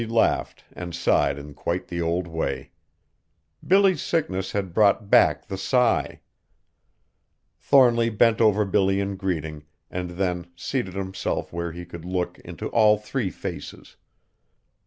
[0.01, 2.71] He laughed and sighed in quite the old way.
[3.63, 6.21] Billy's sickness had brought back the sigh.
[7.59, 12.67] Thornly bent over Billy in greeting, and then seated himself where he could look into
[12.69, 13.95] all three faces.